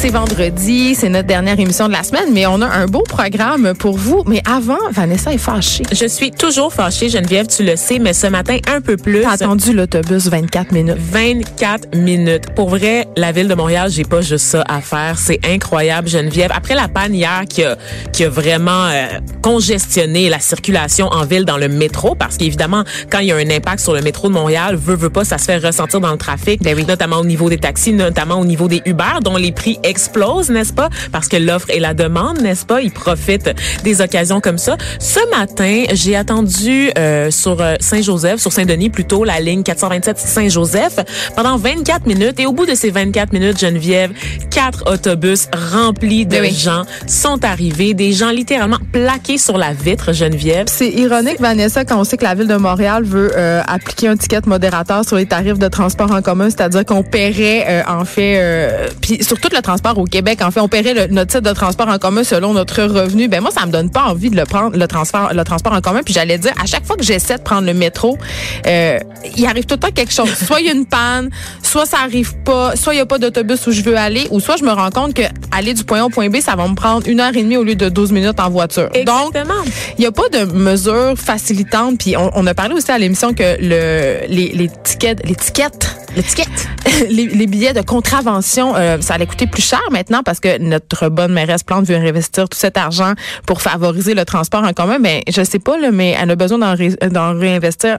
C'est 0.00 0.08
vendredi, 0.08 0.94
c'est 0.94 1.10
notre 1.10 1.26
dernière 1.26 1.60
émission 1.60 1.86
de 1.86 1.92
la 1.92 2.02
semaine, 2.02 2.32
mais 2.32 2.46
on 2.46 2.62
a 2.62 2.66
un 2.66 2.86
beau 2.86 3.02
programme 3.02 3.74
pour 3.74 3.98
vous. 3.98 4.22
Mais 4.26 4.40
avant, 4.50 4.78
Vanessa 4.92 5.30
est 5.30 5.36
fâchée. 5.36 5.82
Je 5.92 6.06
suis 6.06 6.30
toujours 6.30 6.72
fâchée, 6.72 7.10
Geneviève, 7.10 7.46
tu 7.48 7.64
le 7.64 7.76
sais, 7.76 7.98
mais 7.98 8.14
ce 8.14 8.26
matin, 8.26 8.56
un 8.74 8.80
peu 8.80 8.96
plus. 8.96 9.20
T'as 9.20 9.32
attendu 9.32 9.74
l'autobus 9.74 10.28
24 10.28 10.72
minutes. 10.72 10.96
24 10.98 11.94
minutes. 11.94 12.44
Pour 12.56 12.70
vrai, 12.70 13.08
la 13.18 13.30
ville 13.30 13.46
de 13.46 13.52
Montréal, 13.54 13.90
j'ai 13.90 14.04
pas 14.04 14.22
juste 14.22 14.46
ça 14.46 14.64
à 14.66 14.80
faire. 14.80 15.18
C'est 15.18 15.38
incroyable, 15.46 16.08
Geneviève. 16.08 16.50
Après 16.54 16.74
la 16.74 16.88
panne 16.88 17.14
hier 17.14 17.42
qui 17.46 17.62
a, 17.62 17.76
qui 18.10 18.24
a 18.24 18.30
vraiment 18.30 18.86
euh, 18.86 19.06
congestionné 19.42 20.30
la 20.30 20.38
circulation 20.38 21.08
en 21.08 21.26
ville 21.26 21.44
dans 21.44 21.58
le 21.58 21.68
métro, 21.68 22.14
parce 22.14 22.38
qu'évidemment, 22.38 22.84
quand 23.10 23.18
il 23.18 23.26
y 23.26 23.32
a 23.32 23.36
un 23.36 23.50
impact 23.50 23.80
sur 23.80 23.92
le 23.92 24.00
métro 24.00 24.28
de 24.28 24.32
Montréal, 24.32 24.76
veut, 24.76 24.96
veut 24.96 25.10
pas, 25.10 25.24
ça 25.26 25.36
se 25.36 25.44
fait 25.44 25.58
ressentir 25.58 26.00
dans 26.00 26.12
le 26.12 26.16
trafic, 26.16 26.62
Ben 26.62 26.74
oui. 26.74 26.86
notamment 26.86 27.18
au 27.18 27.24
niveau 27.26 27.50
des 27.50 27.58
taxis, 27.58 27.92
notamment 27.92 28.40
au 28.40 28.46
niveau 28.46 28.66
des 28.66 28.80
Uber, 28.86 29.20
dont 29.22 29.36
les 29.36 29.52
prix 29.52 29.78
explosent, 29.90 30.50
n'est-ce 30.50 30.72
pas? 30.72 30.88
Parce 31.12 31.28
que 31.28 31.36
l'offre 31.36 31.68
et 31.70 31.80
la 31.80 31.94
demande, 31.94 32.40
n'est-ce 32.40 32.64
pas? 32.64 32.80
Ils 32.80 32.92
profitent 32.92 33.50
des 33.84 34.00
occasions 34.00 34.40
comme 34.40 34.58
ça. 34.58 34.76
Ce 34.98 35.20
matin, 35.30 35.84
j'ai 35.92 36.16
attendu 36.16 36.90
euh, 36.96 37.30
sur 37.30 37.60
euh, 37.60 37.74
Saint-Joseph, 37.80 38.40
sur 38.40 38.52
Saint-Denis 38.52 38.90
plutôt, 38.90 39.24
la 39.24 39.40
ligne 39.40 39.62
427 39.62 40.18
Saint-Joseph, 40.18 40.96
pendant 41.36 41.56
24 41.56 42.06
minutes. 42.06 42.40
Et 42.40 42.46
au 42.46 42.52
bout 42.52 42.66
de 42.66 42.74
ces 42.74 42.90
24 42.90 43.32
minutes, 43.32 43.58
Geneviève, 43.58 44.12
quatre 44.50 44.90
autobus 44.90 45.48
remplis 45.72 46.24
de 46.24 46.30
Ben 46.30 46.42
oui. 46.42 46.54
gens 46.54 46.84
sont 47.06 47.44
arrivés, 47.44 47.94
des 47.94 48.12
gens 48.12 48.30
littéralement 48.30 48.78
plaqués 48.92 49.38
sur 49.38 49.58
la 49.58 49.72
vitre, 49.72 50.12
Geneviève. 50.12 50.66
C'est 50.68 50.90
ironique, 50.90 51.40
Vanessa, 51.40 51.84
quand 51.84 51.98
on 51.98 52.04
sait 52.04 52.16
que 52.16 52.24
la 52.24 52.34
ville 52.34 52.46
de 52.46 52.56
Montréal 52.56 53.04
veut 53.04 53.32
euh, 53.36 53.62
appliquer 53.66 54.08
un 54.08 54.16
ticket 54.16 54.46
modérateur 54.46 55.04
sur 55.04 55.16
les 55.16 55.26
tarifs 55.26 55.58
de 55.58 55.68
transport 55.68 56.12
en 56.12 56.22
commun, 56.22 56.50
c'est-à-dire 56.50 56.84
qu'on 56.84 57.02
paierait 57.02 57.64
euh, 57.68 57.82
en 57.88 58.04
fait, 58.04 58.38
euh, 58.40 58.88
puis 59.00 59.22
sur 59.24 59.38
tout 59.40 59.48
le 59.52 59.60
transport 59.62 59.79
au 59.96 60.04
Québec, 60.04 60.40
en 60.42 60.50
fait, 60.50 60.60
on 60.60 60.68
paierait 60.68 60.94
le- 60.94 61.06
notre 61.12 61.30
titre 61.32 61.48
de 61.48 61.54
transport 61.54 61.88
en 61.88 61.98
commun 61.98 62.24
selon 62.24 62.52
notre 62.54 62.82
revenu. 62.82 63.28
Ben 63.28 63.40
moi, 63.40 63.50
ça 63.50 63.66
me 63.66 63.72
donne 63.72 63.90
pas 63.90 64.04
envie 64.04 64.30
de 64.30 64.36
le 64.36 64.44
prendre, 64.44 64.76
le 64.76 64.86
transport, 64.86 65.32
le 65.32 65.44
transport 65.44 65.72
en 65.72 65.80
commun. 65.80 66.00
Puis 66.04 66.14
j'allais 66.14 66.38
dire, 66.38 66.52
à 66.62 66.66
chaque 66.66 66.84
fois 66.86 66.96
que 66.96 67.02
j'essaie 67.02 67.36
de 67.38 67.42
prendre 67.42 67.66
le 67.66 67.74
métro, 67.74 68.18
euh, 68.66 68.98
il 69.36 69.46
arrive 69.46 69.64
tout 69.66 69.74
le 69.74 69.80
temps 69.80 69.90
quelque 69.94 70.12
chose. 70.12 70.30
Soit 70.46 70.60
il 70.60 70.66
y 70.66 70.70
a 70.70 70.72
une 70.72 70.86
panne, 70.86 71.30
soit 71.62 71.86
ça 71.86 71.98
arrive 72.02 72.34
pas, 72.44 72.76
soit 72.76 72.94
il 72.94 72.98
y 72.98 73.00
a 73.00 73.06
pas 73.06 73.18
d'autobus 73.18 73.66
où 73.66 73.72
je 73.72 73.82
veux 73.82 73.96
aller, 73.96 74.26
ou 74.30 74.40
soit 74.40 74.56
je 74.56 74.64
me 74.64 74.70
rends 74.72 74.90
compte 74.90 75.14
que 75.14 75.22
aller 75.56 75.74
du 75.74 75.84
point 75.84 76.00
A 76.00 76.04
au 76.04 76.08
point 76.10 76.28
B, 76.28 76.36
ça 76.40 76.56
va 76.56 76.66
me 76.68 76.74
prendre 76.74 77.06
une 77.08 77.20
heure 77.20 77.34
et 77.36 77.42
demie 77.42 77.56
au 77.56 77.62
lieu 77.64 77.74
de 77.74 77.88
12 77.88 78.12
minutes 78.12 78.40
en 78.40 78.50
voiture. 78.50 78.88
Donc, 79.06 79.34
Exactement. 79.36 79.62
il 79.98 80.00
n'y 80.00 80.06
a 80.06 80.12
pas 80.12 80.28
de 80.32 80.44
mesures 80.52 81.14
facilitantes. 81.16 81.98
Puis 81.98 82.16
on, 82.16 82.30
on 82.34 82.46
a 82.46 82.54
parlé 82.54 82.74
aussi 82.74 82.90
à 82.90 82.98
l'émission 82.98 83.32
que 83.34 83.56
le, 83.60 84.26
les, 84.28 84.48
les 84.54 84.70
tickets, 84.84 85.20
les 85.26 85.34
tickets, 85.34 85.96
tickets, 86.22 86.48
les, 87.10 87.26
les 87.26 87.46
billets 87.46 87.72
de 87.72 87.82
contravention, 87.82 88.74
euh, 88.76 88.98
ça 89.00 89.14
allait 89.14 89.26
coûter 89.26 89.46
plus 89.46 89.62
cher 89.62 89.80
maintenant 89.90 90.22
parce 90.24 90.40
que 90.40 90.58
notre 90.58 91.08
bonne 91.08 91.32
mairesse 91.32 91.62
Plante 91.62 91.86
veut 91.86 91.96
investir 91.96 92.48
tout 92.48 92.58
cet 92.58 92.76
argent 92.76 93.12
pour 93.46 93.62
favoriser 93.62 94.14
le 94.14 94.24
transport 94.24 94.64
en 94.64 94.72
commun. 94.72 94.98
Mais 95.00 95.22
je 95.28 95.42
sais 95.44 95.58
pas, 95.58 95.78
là, 95.78 95.90
mais 95.90 96.16
elle 96.20 96.30
a 96.30 96.36
besoin 96.36 96.58
d'en, 96.58 96.74
ré- 96.74 96.96
réinvestir 97.00 97.98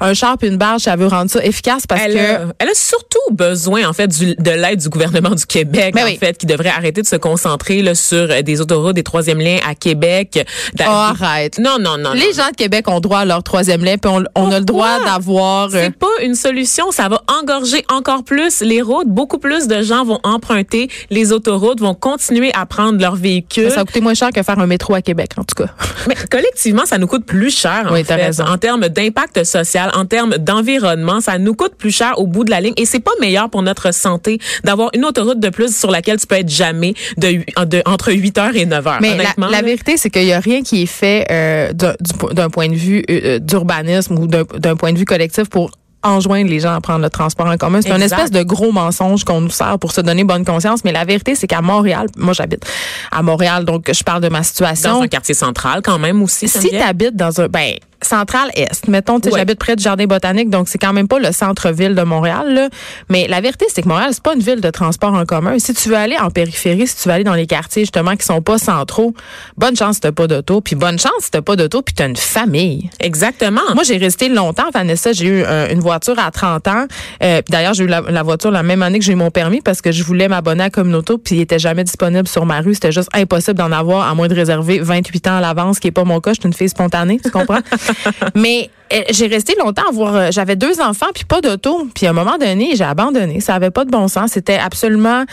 un 0.00 0.14
char 0.14 0.38
puis 0.38 0.48
une 0.48 0.56
barge. 0.56 0.86
Elle 0.86 0.98
veut 0.98 1.06
rendre 1.08 1.30
ça 1.30 1.44
efficace 1.44 1.86
parce 1.86 2.02
Elle, 2.04 2.14
que 2.14 2.18
a, 2.18 2.40
elle 2.58 2.68
a 2.68 2.74
surtout 2.74 3.18
besoin 3.32 3.88
en 3.88 3.92
fait 3.92 4.08
du- 4.08 4.34
de 4.36 4.50
l'aide 4.50 4.78
du 4.80 4.88
gouvernement 4.88 5.30
du 5.30 5.44
Québec 5.46 5.94
Ben 5.94 6.04
en 6.04 6.06
oui. 6.06 6.16
fait 6.18 6.36
qui 6.38 6.46
devrait 6.46 6.68
arrêter 6.70 7.02
de 7.02 7.06
se 7.06 7.16
concentrer 7.16 7.82
là, 7.82 7.94
sur 7.94 8.30
euh, 8.30 8.42
des 8.42 8.60
autoroutes 8.60 8.94
des 8.94 9.02
troisième 9.02 9.38
liens 9.40 9.58
à 9.68 9.74
Québec. 9.74 10.46
Oh, 10.80 10.82
arrête. 10.84 11.58
Non 11.58 11.76
non 11.80 11.96
non. 11.98 12.12
les 12.12 12.26
non. 12.28 12.32
gens 12.44 12.50
de 12.50 12.56
Québec 12.56 12.88
ont 12.88 13.00
droit 13.00 13.20
à 13.20 13.24
leur 13.24 13.42
troisième 13.42 13.84
lien, 13.84 13.96
puis 13.98 14.10
on, 14.10 14.22
on 14.34 14.50
a 14.52 14.58
le 14.58 14.64
droit 14.64 15.02
d'avoir. 15.04 15.66
euh, 15.74 15.84
C'est 15.84 15.96
pas 15.98 16.06
une 16.22 16.34
solution, 16.34 16.90
ça 16.90 17.08
va 17.08 17.22
engorger 17.48 17.84
encore 17.90 18.24
plus 18.24 18.60
les 18.60 18.82
routes. 18.82 19.08
Beaucoup 19.08 19.38
plus 19.38 19.66
de 19.68 19.82
gens 19.82 20.04
vont 20.04 20.20
emprunter 20.22 20.88
les 21.10 21.32
autoroutes, 21.32 21.80
vont 21.80 21.94
continuer 21.94 22.50
à 22.54 22.66
prendre 22.66 23.00
leur 23.00 23.16
véhicule. 23.16 23.70
ça 23.70 23.76
va 23.76 23.84
coûter 23.84 24.00
moins 24.00 24.14
cher 24.14 24.30
que 24.34 24.42
faire 24.42 24.58
un 24.58 24.66
métro 24.66 24.94
à 24.94 25.02
Québec, 25.02 25.30
en 25.36 25.44
tout 25.44 25.54
cas. 25.62 25.72
Mais 26.08 26.14
collectivement, 26.30 26.84
ça 26.84 26.98
nous 26.98 27.06
coûte 27.06 27.24
plus 27.24 27.50
cher 27.56 27.86
en 27.88 27.94
Oui, 27.94 28.04
t'as 28.04 28.16
fait, 28.16 28.26
raison. 28.26 28.44
en 28.44 28.58
termes 28.58 28.88
d'impact 28.88 29.44
social, 29.44 29.90
en 29.94 30.04
termes 30.04 30.36
d'environnement, 30.38 31.20
ça 31.20 31.38
nous 31.38 31.54
coûte 31.54 31.74
plus 31.76 31.90
cher 31.94 32.18
au 32.18 32.26
bout 32.26 32.44
de 32.44 32.50
la 32.50 32.60
ligne 32.60 32.74
et 32.76 32.84
c'est 32.84 33.00
pas 33.00 33.10
meilleur 33.20 33.48
pour 33.50 33.62
notre 33.62 33.92
santé 33.94 34.38
d'avoir 34.64 34.90
une 34.94 35.04
autoroute 35.04 35.40
de 35.40 35.48
plus 35.48 35.76
sur 35.76 35.90
laquelle 35.90 36.18
tu 36.18 36.26
peux 36.26 36.36
être 36.36 36.48
jamais 36.50 36.94
de, 37.16 37.42
entre 37.86 38.12
8 38.12 38.38
heures 38.38 38.56
et 38.56 38.66
9 38.66 38.86
heures. 38.86 38.98
Mais 39.00 39.10
la, 39.16 39.22
honnêtement, 39.24 39.48
la 39.48 39.62
vérité, 39.62 39.96
c'est 39.96 40.10
qu'il 40.10 40.24
y 40.24 40.32
a 40.32 40.40
rien 40.40 40.62
qui 40.62 40.82
est 40.82 40.86
fait 40.86 41.26
euh, 41.30 41.72
d'un 41.72 41.94
du 42.00 42.12
po- 42.18 42.32
d'un 42.32 42.50
point 42.50 42.68
de 42.68 42.74
vue 42.74 43.02
euh, 43.10 43.38
d'urbanisme 43.38 44.18
ou 44.18 44.26
d'un 44.26 44.76
point 44.76 44.92
de 44.92 44.98
vue 44.98 45.04
collectif 45.04 45.48
pour 45.48 45.70
enjoindre 46.02 46.48
les 46.50 46.60
gens 46.60 46.74
à 46.74 46.80
prendre 46.80 47.02
le 47.02 47.10
transport 47.10 47.46
en 47.46 47.56
commun. 47.56 47.80
C'est 47.82 47.90
une 47.90 48.02
Exact. 48.02 48.18
espèce 48.18 48.30
de 48.30 48.42
gros 48.42 48.72
mensonge 48.72 49.24
qu'on 49.24 49.40
nous 49.40 49.50
sert 49.50 49.78
pour 49.78 49.92
se 49.92 50.00
donner 50.00 50.24
bonne 50.24 50.44
conscience. 50.44 50.84
Mais 50.84 50.92
la 50.92 51.04
vérité, 51.04 51.34
c'est 51.34 51.46
qu'à 51.46 51.60
Montréal, 51.60 52.06
moi 52.16 52.32
j'habite 52.32 52.64
à 53.10 53.22
Montréal, 53.22 53.64
donc 53.64 53.90
je 53.92 54.02
parle 54.04 54.22
de 54.22 54.28
ma 54.28 54.42
situation. 54.42 54.98
dans 54.98 55.02
un 55.02 55.08
quartier 55.08 55.34
central 55.34 55.80
quand 55.82 55.98
même 55.98 56.22
aussi. 56.22 56.48
si 56.48 56.68
tu 56.68 56.76
habites 56.76 57.16
dans 57.16 57.40
un 57.40 57.48
ben 57.48 57.74
central 58.02 58.50
est, 58.54 58.86
mettons, 58.88 59.16
Ouais. 59.16 59.30
j'habite 59.34 59.58
près 59.58 59.76
du 59.76 59.82
jardin 59.82 60.06
botanique, 60.06 60.50
donc 60.50 60.68
c'est 60.68 60.78
quand 60.78 60.92
même 60.92 61.08
pas 61.08 61.18
le 61.18 61.32
centre-ville 61.32 61.94
de 61.94 62.02
Montréal. 62.02 62.54
Là. 62.54 62.68
Mais 63.08 63.26
la 63.28 63.40
vérité, 63.40 63.66
c'est 63.74 63.82
que 63.82 63.88
Montréal, 63.88 64.10
c'est 64.12 64.22
pas 64.22 64.34
une 64.34 64.40
ville 64.40 64.60
de 64.60 64.70
transport 64.70 65.12
en 65.14 65.24
commun. 65.24 65.58
Si 65.58 65.74
tu 65.74 65.88
veux 65.88 65.96
aller 65.96 66.16
en 66.18 66.30
périphérie, 66.30 66.86
si 66.86 66.96
tu 66.96 67.08
veux 67.08 67.14
aller 67.14 67.24
dans 67.24 67.34
les 67.34 67.46
quartiers 67.46 67.82
justement 67.82 68.14
qui 68.16 68.24
sont 68.24 68.40
pas 68.42 68.58
centraux, 68.58 69.14
bonne 69.56 69.76
chance 69.76 69.96
si 69.96 70.00
t'as 70.02 70.12
pas 70.12 70.26
d'auto, 70.26 70.60
puis 70.60 70.76
bonne 70.76 70.98
chance 70.98 71.12
si 71.20 71.30
t'as 71.30 71.42
pas 71.42 71.56
d'auto, 71.56 71.82
puis 71.82 71.94
t'as 71.94 72.06
une 72.08 72.16
famille. 72.16 72.90
Exactement. 73.00 73.60
Moi, 73.74 73.82
j'ai 73.84 73.96
resté 73.96 74.28
longtemps, 74.28 74.70
Vanessa. 74.72 75.12
J'ai 75.12 75.26
eu 75.26 75.42
euh, 75.44 75.72
une 75.72 75.80
voiture 75.80 76.18
à 76.18 76.30
30 76.30 76.68
ans. 76.68 76.86
Euh, 77.22 77.42
D'ailleurs, 77.48 77.74
j'ai 77.74 77.84
eu 77.84 77.88
la, 77.88 78.00
la 78.02 78.22
voiture 78.22 78.50
la 78.50 78.62
même 78.62 78.82
année 78.82 78.98
que 78.98 79.04
j'ai 79.04 79.12
eu 79.12 79.16
mon 79.16 79.30
permis 79.30 79.60
parce 79.60 79.82
que 79.82 79.90
je 79.92 80.02
voulais 80.04 80.28
m'abonner 80.28 80.64
à 80.64 80.70
Communauto, 80.70 81.18
puis 81.18 81.36
il 81.36 81.40
était 81.40 81.58
jamais 81.58 81.84
disponible 81.84 82.28
sur 82.28 82.46
ma 82.46 82.60
rue. 82.60 82.74
C'était 82.74 82.92
juste 82.92 83.08
impossible 83.14 83.58
d'en 83.58 83.72
avoir 83.72 84.08
à 84.08 84.14
moins 84.14 84.28
de 84.28 84.34
réserver 84.34 84.78
28 84.80 85.26
ans 85.28 85.36
à 85.38 85.40
l'avance, 85.40 85.76
ce 85.76 85.80
qui 85.80 85.88
est 85.88 85.92
pas 85.92 86.04
mon 86.04 86.20
cas. 86.20 86.30
Je 86.32 86.40
suis 86.40 86.46
une 86.46 86.54
fille 86.54 86.68
spontanée, 86.68 87.20
tu 87.22 87.30
comprends? 87.30 87.58
Mais 88.34 88.70
j'ai 89.10 89.26
resté 89.26 89.54
longtemps 89.58 89.82
à 89.88 89.92
voir. 89.92 90.14
euh, 90.14 90.28
J'avais 90.30 90.56
deux 90.56 90.80
enfants 90.80 91.06
puis 91.14 91.24
pas 91.24 91.40
d'auto. 91.40 91.88
Puis 91.94 92.06
à 92.06 92.10
un 92.10 92.12
moment 92.12 92.38
donné, 92.38 92.72
j'ai 92.76 92.84
abandonné. 92.84 93.40
Ça 93.40 93.54
avait 93.54 93.70
pas 93.70 93.84
de 93.84 93.90
bon 93.90 94.08
sens. 94.08 94.30
C'était 94.32 94.58
absolument 94.58 95.24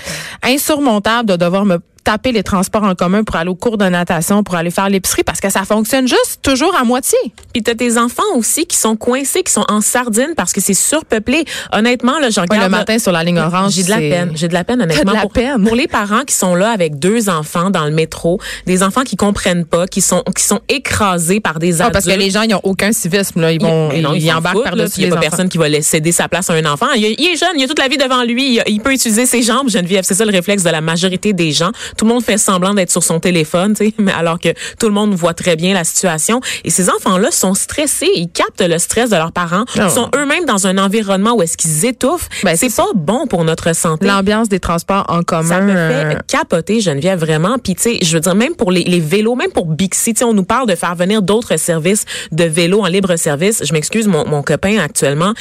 insurmontable 0.44 1.30
de 1.30 1.36
devoir 1.36 1.66
me 1.66 1.78
taper 2.04 2.32
les 2.32 2.44
transports 2.44 2.84
en 2.84 2.94
commun 2.94 3.24
pour 3.24 3.36
aller 3.36 3.50
au 3.50 3.56
cours 3.56 3.80
de 3.80 3.86
natation, 3.86 4.44
pour 4.44 4.54
aller 4.54 4.70
faire 4.70 4.90
l'épicerie, 4.90 5.24
parce 5.24 5.40
que 5.40 5.50
ça 5.50 5.64
fonctionne 5.64 6.08
juste 6.08 6.38
toujours 6.44 6.76
à 6.80 6.84
moitié. 6.84 7.18
Puis 7.52 7.64
t'as 7.64 7.74
tes 7.74 7.98
enfants 7.98 8.22
aussi 8.36 8.68
qui 8.68 8.78
sont 8.78 8.96
coincés, 8.96 9.42
qui 9.42 9.52
sont 9.52 9.66
en 9.70 9.82
sardine 9.82 10.34
parce 10.38 10.54
que 10.54 10.62
c'est 10.62 10.76
surpeuplé. 10.76 11.46
Honnêtement, 11.74 12.20
là, 12.20 12.30
je 12.30 12.40
Ouais, 12.40 12.46
regarde 12.48 12.66
le 12.72 12.78
matin 12.78 13.00
sur 13.00 13.12
la 13.12 13.24
ligne 13.24 13.40
orange, 13.40 13.72
J'ai 13.74 13.82
de 13.82 13.90
la 13.90 13.98
peine. 13.98 14.32
J'ai 14.36 14.48
de 14.48 14.54
la 14.54 14.64
peine, 14.64 14.84
honnêtement. 14.84 15.14
de 15.14 15.16
la 15.16 15.22
pour, 15.24 15.32
peine. 15.32 15.64
pour 15.66 15.76
les 15.76 15.88
parents 15.88 16.22
qui 16.28 16.36
sont 16.36 16.54
là 16.54 16.70
avec 16.70 17.00
deux 17.00 17.28
enfants 17.28 17.72
dans 17.72 17.86
le 17.86 17.92
métro, 17.92 18.40
des 18.68 18.84
enfants 18.84 19.02
qui 19.02 19.16
comprennent 19.16 19.66
pas, 19.66 19.88
qui 19.88 20.02
sont 20.02 20.22
qui 20.36 20.44
sont 20.44 20.60
écrasés 20.70 21.40
par 21.40 21.58
des 21.58 21.82
Ah, 21.82 21.86
adultes. 21.86 21.94
parce 21.94 22.06
que 22.06 22.20
les 22.20 22.30
gens, 22.30 22.44
ils 22.44 22.52
n'ont 22.52 22.62
aucun 22.62 22.92
civisme. 22.92 23.42
Là. 23.42 23.45
Ils 23.50 23.62
vont, 23.62 23.90
Mais 23.90 24.02
non, 24.02 24.14
ils, 24.14 24.28
s'en 24.28 24.38
embarquent 24.38 24.58
foutent, 24.58 24.66
là, 24.66 24.72
par-dessus 24.72 25.02
Il 25.02 25.06
n'y 25.06 25.08
a 25.08 25.10
pas 25.10 25.20
enfants. 25.20 25.30
personne 25.30 25.50
qui 25.50 25.58
va 25.58 25.82
céder 25.82 26.12
sa 26.12 26.28
place 26.28 26.50
à 26.50 26.54
un 26.54 26.66
enfant. 26.66 26.92
Il, 26.96 27.04
il 27.04 27.34
est 27.34 27.38
jeune, 27.38 27.58
il 27.58 27.64
a 27.64 27.68
toute 27.68 27.80
la 27.80 27.88
vie 27.88 27.98
devant 27.98 28.24
lui. 28.24 28.56
Il, 28.56 28.64
il 28.68 28.82
peut 28.82 28.94
utiliser 28.94 29.26
ses 29.26 29.42
jambes, 29.42 29.70
Geneviève. 29.70 30.04
C'est 30.04 30.14
ça 30.14 30.26
le 30.26 30.32
réflexe 30.32 30.64
de 30.64 30.70
la 30.70 30.82
majorité 30.82 31.34
des 31.34 31.52
gens. 31.52 31.72
Tout 31.98 32.06
le 32.06 32.14
monde 32.14 32.24
fait 32.24 32.38
semblant 32.38 32.74
d'être 32.74 32.92
sur 32.92 33.04
son 33.04 33.20
téléphone, 33.20 33.76
mais 33.98 34.12
alors 34.12 34.40
que 34.40 34.50
tout 34.80 34.88
le 34.88 34.94
monde 34.94 35.14
voit 35.14 35.34
très 35.34 35.56
bien 35.56 35.74
la 35.74 35.84
situation. 35.84 36.42
Et 36.64 36.70
ces 36.70 36.90
enfants-là 36.90 37.32
sont 37.32 37.54
stressés. 37.54 38.10
Ils 38.16 38.30
captent 38.30 38.62
le 38.62 38.78
stress 38.78 39.10
de 39.10 39.16
leurs 39.16 39.32
parents. 39.32 39.66
Ah 39.78 39.86
Ils 39.86 39.92
sont 39.92 40.10
eux-mêmes 40.16 40.46
dans 40.46 40.68
un 40.68 40.78
environnement 40.78 41.36
où 41.36 41.42
est-ce 41.42 41.58
qu'ils 41.58 41.86
étouffent. 41.86 42.30
Ben, 42.44 42.56
c'est 42.56 42.74
pas 42.76 42.88
bon 42.96 43.28
pour 43.28 43.44
notre 43.44 43.76
santé. 43.76 44.06
L'ambiance 44.06 44.50
des 44.50 44.60
transports 44.60 45.06
en 45.10 45.22
commun. 45.22 45.50
Ça 45.50 45.62
me 45.62 45.76
euh, 45.76 46.12
fait 46.12 46.28
capoter, 46.28 46.80
Geneviève, 46.80 47.20
vraiment. 47.20 47.58
Puis, 47.58 47.76
tu 47.76 47.84
sais, 47.84 48.00
je 48.02 48.14
veux 48.14 48.20
dire, 48.20 48.36
même 48.36 48.56
pour 48.56 48.72
les, 48.72 48.84
les 48.84 49.00
vélos, 49.00 49.36
même 49.36 49.52
pour 49.52 49.66
Bixi, 49.66 50.14
tu 50.14 50.20
sais, 50.20 50.26
on 50.26 50.34
nous 50.34 50.44
parle 50.44 50.68
de 50.68 50.76
faire 50.76 50.96
venir 50.96 51.22
d'autres 51.22 51.58
services 51.58 52.06
de 52.32 52.44
vélos 52.44 52.82
en 52.82 52.88
libre 52.88 53.16
service. 53.16 53.35
Je 53.40 53.74
m'excuse, 53.74 54.08
mon, 54.08 54.28
mon 54.28 54.42
copain, 54.42 54.78
actuellement, 54.80 55.34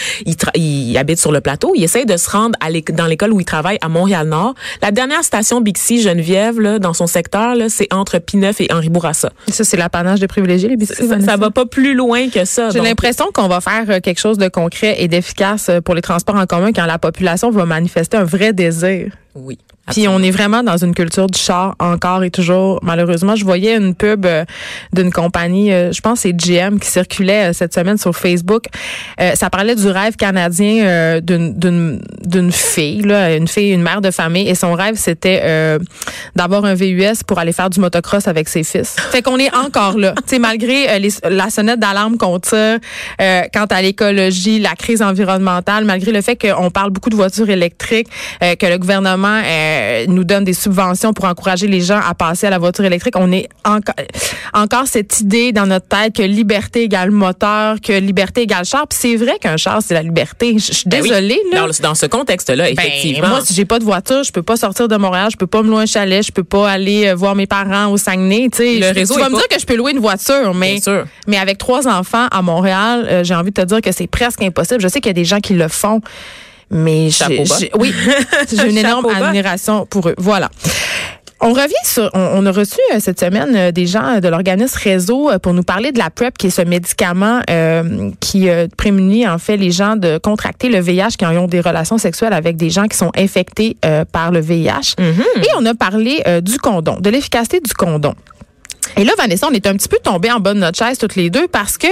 il, 0.54 0.96
habite 0.96 1.18
sur 1.18 1.32
le 1.32 1.40
plateau. 1.40 1.72
Il 1.74 1.84
essaye 1.84 2.06
de 2.06 2.16
se 2.16 2.30
rendre 2.30 2.58
à 2.60 2.70
dans 2.92 3.06
l'école 3.06 3.32
où 3.32 3.40
il 3.40 3.44
travaille 3.44 3.78
à 3.80 3.88
Montréal-Nord. 3.88 4.54
La 4.82 4.90
dernière 4.90 5.22
station 5.24 5.60
Bixi, 5.60 6.02
Geneviève, 6.02 6.60
là, 6.60 6.78
dans 6.78 6.92
son 6.92 7.06
secteur, 7.06 7.56
c'est 7.68 7.92
entre 7.92 8.18
Pineuf 8.18 8.60
et 8.60 8.68
Henri 8.72 8.88
Bourassa. 8.88 9.30
Ça, 9.48 9.64
c'est 9.64 9.76
l'apanage 9.76 10.20
des 10.20 10.26
privilégiés, 10.26 10.68
les 10.68 10.76
biscuits. 10.76 11.06
Ça, 11.06 11.20
ça 11.20 11.36
va 11.36 11.50
pas 11.50 11.66
plus 11.66 11.94
loin 11.94 12.28
que 12.28 12.44
ça. 12.44 12.70
J'ai 12.70 12.80
l'impression 12.80 13.26
qu'on 13.32 13.48
va 13.48 13.60
faire 13.60 13.84
euh, 13.88 14.00
quelque 14.00 14.20
chose 14.20 14.38
de 14.38 14.48
concret 14.48 14.96
et 14.98 15.08
d'efficace 15.08 15.68
euh, 15.68 15.80
pour 15.80 15.94
les 15.94 16.02
transports 16.02 16.36
en 16.36 16.46
commun 16.46 16.72
quand 16.72 16.86
la 16.86 16.98
population 16.98 17.50
va 17.50 17.64
manifester 17.64 18.16
un 18.16 18.24
vrai 18.24 18.52
désir 18.52 19.12
Oui. 19.34 19.58
Puis 19.90 20.08
on 20.08 20.22
est 20.22 20.30
vraiment 20.30 20.62
dans 20.62 20.78
une 20.78 20.94
culture 20.94 21.26
du 21.26 21.38
char 21.38 21.74
encore 21.78 22.24
et 22.24 22.30
toujours. 22.30 22.80
Malheureusement, 22.82 23.36
je 23.36 23.44
voyais 23.44 23.76
une 23.76 23.94
pub 23.94 24.24
euh, 24.24 24.44
d'une 24.92 25.12
compagnie, 25.12 25.72
euh, 25.72 25.92
je 25.92 26.00
pense 26.00 26.20
c'est 26.20 26.32
GM, 26.32 26.78
qui 26.78 26.88
circulait 26.88 27.50
euh, 27.50 27.52
cette 27.52 27.74
semaine 27.74 27.98
sur 27.98 28.16
Facebook. 28.16 28.64
ça 29.34 29.50
parlait 29.50 29.74
du 29.74 29.88
rêve 29.88 30.16
canadien 30.16 31.20
d'une 31.20 31.58
d'une 31.58 32.00
d'une 32.24 32.52
fille, 32.52 33.02
là, 33.02 33.36
une 33.36 33.48
fille, 33.48 33.72
une 33.72 33.82
mère 33.82 34.00
de 34.00 34.10
famille, 34.10 34.48
et 34.48 34.54
son 34.54 34.72
rêve 34.72 34.96
c'était 34.96 35.78
d'avoir 36.34 36.64
un 36.64 36.74
VUS 36.74 37.22
pour 37.26 37.38
aller 37.38 37.52
faire 37.52 37.70
du 37.70 37.80
motocross 37.80 38.28
avec 38.28 38.48
ses 38.48 38.64
fils. 38.64 38.96
Fait 39.10 39.22
qu'on 39.22 39.38
est 39.38 39.54
encore 39.54 39.98
là. 39.98 40.14
tu 40.16 40.22
sais, 40.26 40.38
malgré 40.38 40.98
les, 40.98 41.10
la 41.28 41.50
sonnette 41.50 41.80
d'alarme 41.80 42.16
qu'on 42.16 42.38
tire 42.38 42.78
quant 43.18 43.66
à 43.70 43.82
l'écologie, 43.82 44.60
la 44.60 44.74
crise 44.74 45.02
environnementale, 45.02 45.84
malgré 45.84 46.12
le 46.12 46.22
fait 46.22 46.36
qu'on 46.36 46.70
parle 46.70 46.90
beaucoup 46.90 47.10
de 47.10 47.16
voitures 47.16 47.50
électriques, 47.50 48.08
que 48.40 48.66
le 48.66 48.78
gouvernement 48.78 49.40
euh, 49.74 50.06
nous 50.08 50.24
donne 50.24 50.44
des 50.44 50.54
subventions 50.54 51.12
pour 51.12 51.24
encourager 51.24 51.66
les 51.66 51.80
gens 51.80 52.00
à 52.00 52.14
passer 52.14 52.46
à 52.46 52.50
la 52.50 52.58
voiture 52.58 52.84
électrique. 52.84 53.14
On 53.16 53.32
est 53.32 53.48
encore 53.64 53.94
encore 54.52 54.86
cette 54.86 55.20
idée 55.20 55.52
dans 55.52 55.66
notre 55.66 55.88
tête 55.88 56.14
que 56.14 56.22
liberté 56.22 56.82
égale 56.82 57.10
moteur, 57.10 57.80
que 57.80 57.92
liberté 57.92 58.42
égale 58.42 58.64
char. 58.64 58.86
Puis 58.86 58.98
c'est 59.00 59.16
vrai 59.16 59.38
qu'un 59.40 59.56
char 59.56 59.80
c'est 59.82 59.94
la 59.94 60.02
liberté. 60.02 60.54
Je 60.58 60.72
suis 60.72 60.88
ben 60.88 61.02
désolée 61.02 61.40
là. 61.52 61.66
Dans, 61.82 61.94
ce 61.94 62.06
contexte-là, 62.06 62.64
ben, 62.64 62.72
effectivement. 62.72 63.28
moi, 63.28 63.40
si 63.44 63.54
j'ai 63.54 63.64
pas 63.64 63.78
de 63.78 63.84
voiture, 63.84 64.22
je 64.22 64.32
peux 64.32 64.42
pas 64.42 64.56
sortir 64.56 64.88
de 64.88 64.96
Montréal, 64.96 65.28
je 65.32 65.36
peux 65.36 65.46
pas 65.46 65.62
me 65.62 65.68
louer 65.70 65.82
un 65.82 65.86
chalet, 65.86 66.24
je 66.24 66.32
peux 66.32 66.44
pas 66.44 66.70
aller 66.70 67.08
euh, 67.08 67.14
voir 67.14 67.34
mes 67.34 67.46
parents 67.46 67.88
au 67.88 67.96
Saguenay. 67.96 68.48
Le 68.58 68.92
réseau 68.92 69.14
tu 69.14 69.20
vas 69.20 69.28
me 69.28 69.34
dire 69.34 69.48
que 69.48 69.58
je 69.58 69.66
peux 69.66 69.76
louer 69.76 69.92
une 69.92 70.00
voiture, 70.00 70.54
mais 70.54 70.76
mais 71.26 71.38
avec 71.38 71.58
trois 71.58 71.88
enfants 71.88 72.26
à 72.30 72.42
Montréal, 72.42 73.06
euh, 73.08 73.24
j'ai 73.24 73.34
envie 73.34 73.50
de 73.50 73.60
te 73.60 73.66
dire 73.66 73.80
que 73.80 73.92
c'est 73.92 74.06
presque 74.06 74.42
impossible. 74.42 74.80
Je 74.80 74.88
sais 74.88 75.00
qu'il 75.00 75.08
y 75.08 75.10
a 75.10 75.14
des 75.14 75.24
gens 75.24 75.40
qui 75.40 75.54
le 75.54 75.68
font. 75.68 76.00
Mais 76.70 77.08
oui, 77.78 77.92
j'ai 78.52 78.70
une 78.70 78.78
énorme 78.78 79.06
admiration 79.06 79.86
pour 79.86 80.08
eux. 80.08 80.14
Voilà. 80.18 80.50
On 81.46 81.52
revient 81.52 81.74
sur, 81.84 82.08
on, 82.14 82.46
a 82.46 82.52
reçu 82.52 82.78
euh, 82.94 83.00
cette 83.00 83.20
semaine 83.20 83.54
euh, 83.54 83.70
des 83.70 83.86
gens 83.86 84.18
de 84.18 84.28
l'organisme 84.28 84.78
Réseau 84.82 85.30
euh, 85.30 85.38
pour 85.38 85.52
nous 85.52 85.62
parler 85.62 85.92
de 85.92 85.98
la 85.98 86.08
PrEP, 86.08 86.38
qui 86.38 86.46
est 86.46 86.50
ce 86.50 86.62
médicament 86.62 87.40
qui 88.20 88.48
prémunit 88.76 89.28
en 89.28 89.38
fait 89.38 89.56
les 89.56 89.70
gens 89.70 89.96
de 89.96 90.18
contracter 90.18 90.68
le 90.68 90.80
VIH 90.80 91.16
qui 91.18 91.26
ont 91.26 91.46
des 91.46 91.60
relations 91.60 91.98
sexuelles 91.98 92.32
avec 92.32 92.56
des 92.56 92.70
gens 92.70 92.86
qui 92.86 92.96
sont 92.96 93.10
infectés 93.16 93.76
par 94.12 94.30
le 94.30 94.40
VIH. 94.40 94.94
Mm-hmm. 94.98 95.42
Et 95.42 95.48
on 95.58 95.66
a 95.66 95.74
parlé 95.74 96.22
du 96.42 96.58
condom, 96.58 96.98
de 97.00 97.10
l'efficacité 97.10 97.60
du 97.60 97.72
condom. 97.74 98.14
Et 98.96 99.04
là, 99.04 99.12
Vanessa, 99.18 99.48
on 99.50 99.52
est 99.52 99.66
un 99.66 99.74
petit 99.74 99.88
peu 99.88 99.98
tombé 100.02 100.30
en 100.30 100.40
bas 100.40 100.54
de 100.54 100.60
notre 100.60 100.78
chaise 100.78 100.98
toutes 100.98 101.16
les 101.16 101.30
deux 101.30 101.48
parce 101.48 101.76
que 101.76 101.88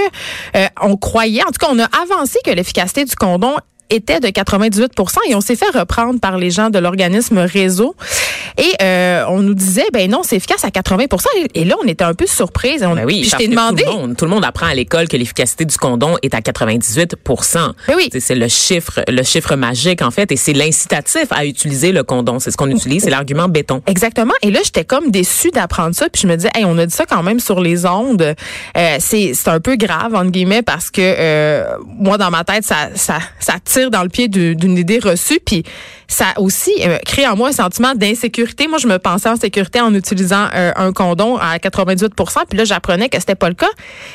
on 0.81 0.97
croyait, 0.97 1.43
en 1.43 1.51
tout 1.51 1.59
cas, 1.59 1.67
on 1.69 1.79
a 1.79 1.87
avancé 2.01 2.39
que 2.45 2.51
l'efficacité 2.51 3.05
du 3.05 3.15
condom 3.15 3.55
était 3.89 4.19
de 4.19 4.29
98 4.29 4.91
et 5.29 5.35
on 5.35 5.41
s'est 5.41 5.55
fait 5.55 5.77
reprendre 5.77 6.19
par 6.19 6.37
les 6.37 6.51
gens 6.51 6.69
de 6.69 6.79
l'organisme 6.79 7.39
Réseau. 7.39 7.95
Et 8.57 8.71
euh, 8.81 9.23
on 9.29 9.41
nous 9.41 9.53
disait, 9.53 9.87
ben 9.91 10.09
non, 10.09 10.21
c'est 10.23 10.35
efficace 10.35 10.63
à 10.63 10.71
80 10.71 11.05
Et 11.55 11.65
là, 11.65 11.75
on 11.83 11.87
était 11.87 12.03
un 12.03 12.13
peu 12.13 12.27
surprise. 12.27 12.83
On, 12.83 12.95
ben 12.95 13.05
oui, 13.05 13.27
je 13.29 13.35
t'ai 13.35 13.47
demandé. 13.47 13.83
Tout 13.83 13.89
le, 13.89 13.97
monde, 13.97 14.17
tout 14.17 14.25
le, 14.25 14.31
monde, 14.31 14.45
apprend 14.45 14.67
à 14.67 14.75
l'école 14.75 15.07
que 15.07 15.17
l'efficacité 15.17 15.65
du 15.65 15.77
condom 15.77 16.17
est 16.21 16.33
à 16.33 16.41
98 16.41 17.15
ben 17.25 17.95
oui. 17.95 18.09
C'est 18.19 18.35
le 18.35 18.47
chiffre, 18.47 19.03
le 19.07 19.23
chiffre 19.23 19.55
magique, 19.55 20.01
en 20.01 20.11
fait, 20.11 20.31
et 20.31 20.35
c'est 20.35 20.53
l'incitatif 20.53 21.25
à 21.31 21.45
utiliser 21.45 21.91
le 21.91 22.03
condom. 22.03 22.39
C'est 22.39 22.51
ce 22.51 22.57
qu'on 22.57 22.69
utilise, 22.69 23.03
c'est 23.03 23.09
l'argument 23.09 23.47
béton. 23.47 23.81
Exactement. 23.87 24.33
Et 24.41 24.51
là, 24.51 24.59
j'étais 24.63 24.85
comme 24.85 25.09
déçue 25.09 25.51
d'apprendre 25.51 25.95
ça. 25.95 26.09
Puis 26.09 26.21
je 26.21 26.27
me 26.27 26.35
disais, 26.35 26.51
hey, 26.55 26.65
on 26.65 26.77
a 26.77 26.85
dit 26.85 26.93
ça 26.93 27.05
quand 27.05 27.23
même 27.23 27.39
sur 27.39 27.59
les 27.59 27.85
ondes. 27.85 28.35
Euh, 28.77 28.97
c'est 28.99 29.33
un 29.47 29.59
peu 29.59 29.75
grave, 29.75 30.13
entre 30.13 30.31
guillemets, 30.31 30.61
parce 30.61 30.91
que 30.91 31.01
euh, 31.01 31.77
moi, 31.87 32.17
dans 32.17 32.29
ma 32.29 32.43
tête, 32.43 32.63
ça, 32.63 32.89
ça, 32.95 33.17
ça 33.39 33.55
tire 33.73 33.91
dans 33.91 34.03
le 34.03 34.09
pied 34.09 34.27
d'une 34.27 34.77
idée 34.77 34.99
reçue. 34.99 35.39
Puis 35.43 35.63
ça 36.07 36.25
aussi 36.37 36.71
euh, 36.81 36.97
crée 37.05 37.27
en 37.27 37.35
moi 37.35 37.49
un 37.49 37.53
sentiment 37.53 37.95
d'insécurité. 37.95 38.67
Moi, 38.67 38.77
je 38.77 38.87
me 38.87 38.99
pensais 38.99 39.29
en 39.29 39.35
sécurité 39.35 39.81
en 39.81 39.93
utilisant 39.93 40.47
euh, 40.53 40.71
un 40.75 40.91
condom 40.93 41.37
à 41.37 41.57
98 41.59 42.13
Puis 42.49 42.57
là, 42.57 42.65
j'apprenais 42.65 43.09
que 43.09 43.19
c'était 43.19 43.35
pas 43.35 43.49
le 43.49 43.55
cas. 43.55 43.69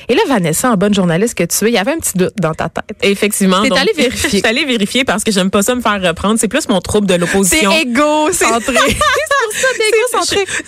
Et 0.08 0.14
là, 0.14 0.22
Vanessa, 0.28 0.70
en 0.70 0.76
bonne 0.76 0.94
journaliste 0.94 1.36
que 1.36 1.44
tu 1.44 1.64
es, 1.64 1.68
il 1.68 1.74
y 1.74 1.78
avait 1.78 1.92
un 1.92 1.98
petit 1.98 2.16
doute 2.16 2.34
dans 2.38 2.54
ta 2.54 2.68
tête. 2.68 2.96
Effectivement. 3.02 3.62
T'es 3.62 3.76
allée 3.76 3.92
vérifier. 3.96 4.40
T'es 4.40 4.48
allée 4.48 4.64
vérifier 4.64 5.04
parce 5.04 5.24
que 5.24 5.32
j'aime 5.32 5.50
pas 5.50 5.62
ça 5.62 5.74
me 5.74 5.80
faire 5.80 6.00
reprendre. 6.00 6.38
C'est 6.38 6.48
plus 6.48 6.68
mon 6.68 6.80
trouble 6.80 7.06
de 7.06 7.14
l'opposition. 7.14 7.70
C'est 7.72 7.82
égocentré. 7.82 8.74
c'est 8.88 8.96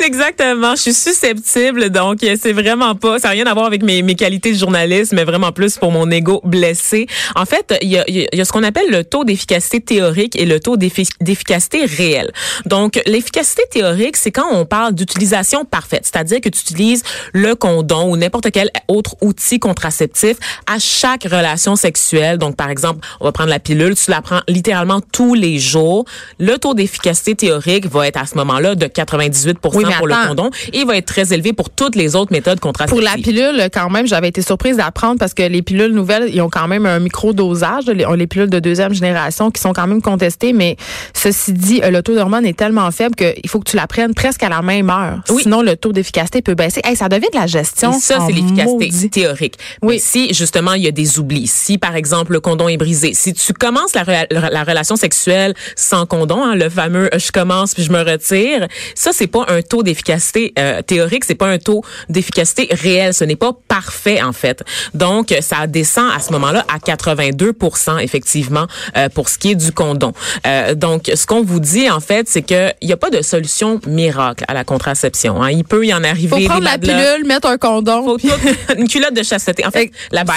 Exactement. 0.01 0.75
Je 0.77 0.83
suis 0.83 0.95
susceptible, 0.95 1.91
donc 1.91 2.19
c'est 2.21 2.53
vraiment 2.53 2.95
pas. 2.95 3.19
Ça 3.19 3.29
n'a 3.29 3.33
rien 3.33 3.47
à 3.47 3.55
voir 3.55 3.67
avec 3.67 3.83
mes, 3.83 4.03
mes 4.03 4.15
qualités 4.15 4.53
de 4.53 4.59
journaliste, 4.59 5.13
mais 5.13 5.25
vraiment 5.25 5.53
plus 5.53 5.77
pour 5.77 5.93
mon 5.93 6.11
ego 6.11 6.41
blessé. 6.45 7.07
En 7.35 7.45
fait, 7.45 7.75
il 7.83 7.89
y 7.89 7.99
a, 7.99 8.05
y 8.09 8.41
a 8.41 8.45
ce 8.45 8.53
qu'on 8.53 8.63
appelle 8.63 8.91
le 8.91 9.05
taux 9.05 9.25
d'efficacité 9.25 9.81
théorique 9.81 10.37
et 10.37 10.47
le 10.47 10.61
taux 10.61 10.77
d'efficacité 10.77 11.85
réelle. 11.85 12.33
Donc, 12.67 13.01
l'efficacité 13.07 13.63
théorique, 13.71 14.17
c'est 14.17 14.31
quand 14.31 14.49
on 14.53 14.65
parle 14.65 14.95
d'utilisation 14.95 15.65
parfaite, 15.65 16.03
c'est-à-dire 16.05 16.41
que 16.41 16.49
tu 16.49 16.61
utilises 16.61 17.03
le 17.33 17.55
condom 17.55 18.11
ou 18.11 18.17
n'importe 18.17 18.51
quel 18.51 18.71
autre 18.89 19.17
outil 19.21 19.59
contraceptif 19.59 20.37
à 20.67 20.79
chaque 20.79 21.25
relation 21.25 21.77
sexuelle. 21.77 22.39
Donc, 22.39 22.57
par 22.57 22.71
exemple, 22.71 23.07
on 23.21 23.25
va 23.25 23.33
prendre 23.33 23.51
la 23.51 23.59
pilule, 23.59 23.95
tu 23.95 24.11
la 24.11 24.23
prends 24.23 24.41
littéralement 24.49 25.01
tous 25.01 25.35
les 25.35 25.59
jours. 25.59 26.05
Le 26.39 26.57
taux 26.59 26.75
d'efficacité 26.75 27.35
théorique 27.35 27.87
va 27.87 28.07
être 28.07 28.21
à 28.21 28.27
ce 28.27 28.37
moment-là 28.37 28.70
de 28.77 28.87
98 28.87 29.59
pour 29.59 29.79
le 29.79 30.29
condom 30.29 30.51
et 30.73 30.79
il 30.81 30.87
va 30.87 30.97
être 30.97 31.07
très 31.07 31.33
élevé 31.33 31.53
pour 31.53 31.71
toutes 31.71 31.97
les 31.97 32.17
autres 32.17 32.33
méthodes 32.33 32.61
contraceptives. 32.61 33.03
Pour 33.03 33.17
la 33.17 33.23
pilule, 33.23 33.69
quand 33.73 33.91
même, 33.91 34.07
j'avais 34.07 34.29
été 34.29 34.43
surprise 34.43 34.77
d'apprendre 34.77 35.19
parce 35.19 35.35
que 35.35 35.43
les 35.43 35.63
pilules 35.63 35.93
nouvelles, 35.93 36.31
ils 36.33 36.41
ont 36.41 36.51
quand 36.51 36.69
même 36.69 36.87
un 36.87 36.99
micro-dosage, 36.99 37.87
les, 37.87 38.05
les 38.17 38.27
pilules 38.27 38.51
de 38.51 38.59
deuxième 38.59 38.95
génération 38.95 39.51
qui 39.51 39.61
sont 39.61 39.73
quand 39.73 39.87
même 39.87 40.03
contestées, 40.03 40.53
mais 40.53 40.77
ceci 41.15 41.53
dit, 41.53 41.81
euh, 41.83 41.91
le 41.91 42.03
taux 42.03 42.15
d'hormones 42.15 42.47
est 42.47 42.57
tellement 42.57 42.91
faible 42.91 43.15
qu'il 43.15 43.49
faut 43.49 43.61
que 43.61 43.71
tu 43.71 43.77
la 43.77 43.87
prennes 43.87 44.15
presque 44.15 44.43
à 44.43 44.49
la 44.49 44.63
même 44.63 44.91
heure. 44.91 45.21
Sinon, 45.27 45.63
le 45.63 45.77
tôt 45.77 45.93
d'efficacité 45.93 46.43
peut 46.43 46.55
baisser. 46.55 46.81
Hey, 46.85 46.97
ça 46.97 47.09
devient 47.09 47.29
de 47.33 47.39
la 47.39 47.47
gestion. 47.47 47.93
ça, 47.93 48.19
c'est 48.27 48.33
l'efficacité 48.33 49.09
théorique. 49.09 49.55
Oui. 49.83 49.95
Mais 49.95 49.99
si, 49.99 50.35
justement, 50.35 50.75
il 50.75 50.83
y 50.83 50.89
a 50.89 50.93
des 50.93 51.19
oublis, 51.19 51.47
si, 51.47 51.79
par 51.79 51.97
exemple, 51.97 52.33
le 52.33 52.41
condom 52.41 52.69
est 52.69 52.77
brisé, 52.77 53.13
si 53.15 53.33
tu 53.33 53.53
commences 53.53 53.95
la, 53.95 54.05
la 54.31 54.65
relation 54.65 54.97
sexuelle 54.97 55.55
sans 55.77 56.07
condom, 56.07 56.43
hein, 56.45 56.55
le 56.55 56.69
fameux 56.69 57.11
je 57.17 57.31
commence 57.31 57.75
puis 57.75 57.83
je 57.83 57.93
me 57.93 58.03
retire, 58.03 58.60
ça, 58.95 59.11
c'est 59.13 59.27
pas 59.27 59.45
un 59.49 59.63
taux 59.63 59.83
d'efficacité 59.83 60.53
euh, 60.59 60.83
théorique, 60.83 61.25
c'est 61.25 61.35
pas 61.35 61.49
un 61.49 61.59
taux 61.59 61.83
d'efficacité 62.09 62.69
réel. 62.71 63.15
Ce 63.15 63.25
n'est 63.25 63.37
pas 63.37 63.53
parfait, 63.69 64.23
en 64.23 64.33
fait. 64.33 64.63
Donc, 64.95 65.35
ça 65.41 65.67
descend 65.67 66.11
à 66.15 66.21
ce 66.21 66.33
moment-là 66.33 66.65
à 66.73 66.79
82 66.79 67.53
effectivement, 68.01 68.67
euh, 68.97 69.09
pour 69.09 69.29
ce 69.29 69.39
qui 69.39 69.53
est 69.53 69.55
du 69.55 69.73
condom. 69.73 70.13
Euh, 70.47 70.75
donc, 70.75 71.11
ce 71.15 71.27
qu'on 71.27 71.43
vous 71.43 71.61
dit, 71.61 71.91
en 71.91 72.01
fait, 72.01 72.29
c'est 72.29 72.43
qu'il 72.43 72.75
n'y 72.83 72.93
a 72.93 72.97
pas 72.97 73.11
de 73.11 73.23
solution 73.23 73.81
miracle 73.87 74.45
à 74.49 74.55
la 74.55 74.65
contraception. 74.65 75.43
Hein. 75.43 75.51
Il 75.51 75.65
peut 75.65 75.87
y 75.87 75.95
en 75.95 76.05
arriver 76.05 76.29
faut 76.29 76.49
prendre 76.49 76.65
la 76.65 76.79
pilule, 76.79 77.27
mettre 77.27 77.49
un 77.49 77.59
condom. 77.59 78.05
Faut 78.05 78.19
une 78.77 78.89
culotte 78.89 79.15
de 79.15 79.23
chasteté. 79.23 79.67
En 79.67 79.71
fait, 79.71 79.91
la 80.13 80.25
ben, 80.25 80.33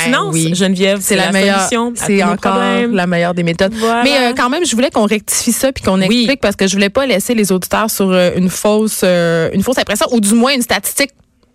Geneviève, 0.53 0.99
c'est 1.01 1.15
la, 1.15 1.31
meilleure 1.31 1.59
solution. 1.59 1.93
C'est 1.95 2.23
encore 2.23 2.59
la 2.91 3.07
meilleure 3.07 3.33
des 3.33 3.43
méthodes. 3.43 3.73
Mais 4.03 4.17
euh, 4.17 4.33
quand 4.35 4.49
même, 4.49 4.65
je 4.65 4.75
voulais 4.75 4.89
qu'on 4.89 5.05
rectifie 5.05 5.51
ça 5.51 5.71
puis 5.71 5.83
qu'on 5.83 6.01
explique 6.01 6.41
parce 6.41 6.55
que 6.55 6.67
je 6.67 6.73
voulais 6.73 6.89
pas 6.89 7.05
laisser 7.05 7.33
les 7.33 7.51
auditeurs 7.51 7.89
sur 7.89 8.12
une 8.35 8.49
fausse, 8.49 9.03
une 9.03 9.63
fausse 9.63 9.77
impression 9.77 10.07
ou 10.11 10.19
du 10.19 10.33
moins 10.33 10.53
une 10.53 10.61
statistique 10.61 11.11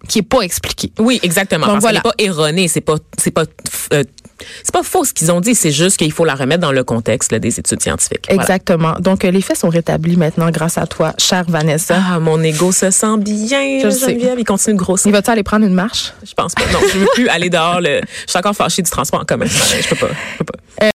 qui 0.07 0.21
est 0.21 0.23
pas 0.23 0.43
expliquée. 0.43 0.93
Oui, 0.99 1.19
exactement. 1.23 1.67
Donc, 1.67 1.77
parce 1.77 1.85
voilà. 1.85 2.01
pas 2.01 2.13
erronée, 2.19 2.69
c'est 2.69 2.81
pas 2.81 2.97
c'est 3.17 3.33
pas 3.33 3.45
c'est 3.91 4.73
pas 4.73 4.83
faux 4.83 5.05
ce 5.05 5.13
qu'ils 5.13 5.33
ont 5.33 5.41
dit, 5.41 5.55
c'est 5.55 5.73
juste 5.73 5.97
qu'il 5.97 6.13
faut 6.13 6.25
la 6.25 6.35
remettre 6.35 6.61
dans 6.61 6.73
le 6.73 6.85
contexte 6.85 7.35
des 7.35 7.59
études 7.59 7.83
scientifiques. 7.83 8.27
Exactement. 8.29 8.95
Donc 9.01 9.25
euh, 9.25 9.31
les 9.31 9.41
faits 9.41 9.57
sont 9.57 9.69
rétablis 9.69 10.17
maintenant 10.17 10.51
grâce 10.51 10.79
à 10.79 10.87
toi, 10.87 11.13
chère 11.19 11.45
Vanessa. 11.49 12.01
Ah, 12.11 12.21
mon 12.21 12.41
ego 12.43 12.71
se 12.71 12.91
sent 12.91 13.19
bien. 13.19 13.81
Je 13.83 13.91
Geneviève, 13.91 14.39
il 14.39 14.45
continue 14.45 14.77
de 14.77 14.81
grossir. 14.81 15.09
Il 15.09 15.13
va-tu 15.13 15.31
aller 15.31 15.43
prendre 15.43 15.67
une 15.67 15.75
marche? 15.75 16.13
Je 16.25 16.35
pense 16.35 16.55
pas. 16.55 16.63
Non, 16.73 16.79
je 16.93 16.99
veux 16.99 17.09
plus 17.15 17.29
aller 17.29 17.51
dehors. 17.51 17.81
Le... 17.81 18.01
Je 18.27 18.31
suis 18.31 18.39
encore 18.39 18.55
fâchée 18.55 18.83
du 18.83 18.91
transport 18.91 19.21
en 19.21 19.25
commun. 19.25 19.47
Je 19.47 19.89
peux 19.89 19.97
pas. 19.97 20.13
Je 20.33 20.39
peux 20.39 20.45
pas. 20.45 20.59